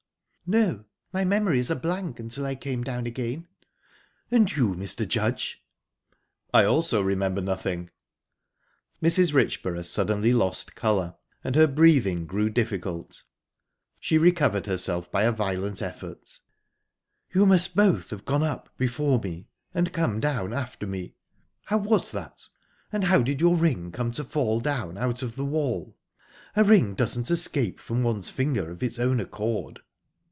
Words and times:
"No; 0.59 0.83
my 1.13 1.23
memory 1.23 1.59
is 1.59 1.71
a 1.71 1.77
blank, 1.77 2.19
till 2.29 2.45
I 2.45 2.55
came 2.55 2.83
down 2.83 3.05
again." 3.05 3.47
"And 4.29 4.53
you, 4.53 4.73
Mr. 4.75 5.07
Judge?" 5.07 5.63
"I 6.53 6.65
also 6.65 6.99
remember 7.01 7.39
nothing." 7.39 7.89
Mrs. 9.01 9.33
Richborough 9.33 9.85
suddenly 9.85 10.33
lost 10.33 10.75
colour, 10.75 11.15
and 11.41 11.55
her 11.55 11.67
breathing 11.67 12.25
grew 12.25 12.49
difficult. 12.49 13.23
She 13.97 14.17
recovered 14.17 14.65
herself 14.65 15.09
by 15.09 15.23
a 15.23 15.31
violent 15.31 15.81
effort. 15.81 16.39
"You 17.33 17.45
must 17.45 17.73
both 17.73 18.09
have 18.09 18.25
gone 18.25 18.43
up 18.43 18.67
before 18.75 19.21
me, 19.23 19.47
and 19.73 19.93
come 19.93 20.19
down 20.19 20.51
after 20.53 20.85
me. 20.85 21.15
How 21.67 21.77
was 21.77 22.11
that? 22.11 22.49
And 22.91 23.05
how 23.05 23.21
did 23.21 23.39
your 23.39 23.55
ring 23.55 23.89
come 23.93 24.11
to 24.13 24.25
fall 24.25 24.59
down 24.59 24.97
out 24.97 25.21
of 25.21 25.37
the 25.37 25.45
wall? 25.45 25.95
A 26.57 26.65
ring 26.65 26.93
doesn't 26.93 27.31
escape 27.31 27.79
from 27.79 28.03
one's 28.03 28.29
finger 28.29 28.69
of 28.69 28.83
its 28.83 28.99
own 28.99 29.21
accord." 29.21 29.79